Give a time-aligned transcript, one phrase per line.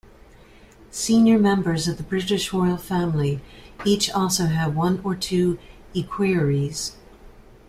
[0.89, 3.39] Senior members of the British Royal Family
[3.85, 5.59] each also have one or two
[5.93, 6.93] equerries.